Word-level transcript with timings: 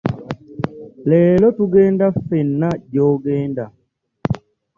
Leero 1.09 1.47
tugenda 1.57 2.05
ffena 2.15 2.69
gy'ogenda. 2.91 3.65